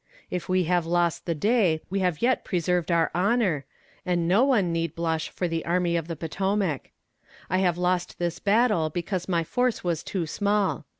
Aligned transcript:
If 0.31 0.49
we 0.49 0.63
have 0.63 0.87
lost 0.87 1.27
the 1.27 1.35
day, 1.35 1.79
we 1.91 1.99
have 1.99 2.23
yet 2.23 2.43
preserved 2.43 2.91
our 2.91 3.11
honor, 3.13 3.65
and 4.03 4.27
no 4.27 4.43
one 4.43 4.71
need 4.73 4.95
blush 4.95 5.29
for 5.29 5.47
the 5.47 5.63
Army 5.63 5.95
of 5.95 6.07
the 6.07 6.15
Potomac. 6.15 6.89
I 7.51 7.59
have 7.59 7.77
lost 7.77 8.17
this 8.17 8.39
battle 8.39 8.89
because 8.89 9.29
my 9.29 9.43
force 9.43 9.83
was 9.83 10.01
too 10.01 10.25
small. 10.25 10.85